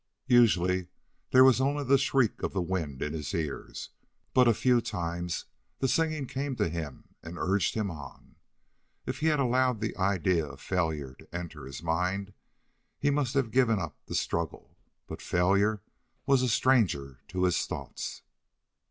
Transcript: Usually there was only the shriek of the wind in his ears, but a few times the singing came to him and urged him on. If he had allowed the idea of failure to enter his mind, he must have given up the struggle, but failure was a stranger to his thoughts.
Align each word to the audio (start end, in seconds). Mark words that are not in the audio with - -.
Usually 0.25 0.87
there 1.29 1.43
was 1.43 1.61
only 1.61 1.83
the 1.83 1.99
shriek 1.99 2.41
of 2.41 2.53
the 2.53 2.61
wind 2.63 3.03
in 3.03 3.13
his 3.13 3.35
ears, 3.35 3.91
but 4.33 4.47
a 4.47 4.53
few 4.55 4.81
times 4.81 5.45
the 5.77 5.87
singing 5.87 6.25
came 6.25 6.55
to 6.55 6.69
him 6.69 7.09
and 7.21 7.37
urged 7.37 7.75
him 7.75 7.91
on. 7.91 8.37
If 9.05 9.19
he 9.19 9.27
had 9.27 9.39
allowed 9.39 9.79
the 9.79 9.95
idea 9.97 10.43
of 10.43 10.59
failure 10.59 11.13
to 11.19 11.35
enter 11.35 11.67
his 11.67 11.83
mind, 11.83 12.33
he 12.97 13.11
must 13.11 13.35
have 13.35 13.51
given 13.51 13.77
up 13.77 13.95
the 14.07 14.15
struggle, 14.15 14.75
but 15.05 15.21
failure 15.21 15.83
was 16.25 16.41
a 16.41 16.49
stranger 16.49 17.19
to 17.27 17.43
his 17.43 17.67
thoughts. 17.67 18.23